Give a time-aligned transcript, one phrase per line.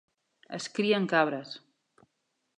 [0.57, 1.53] Es crien cabres.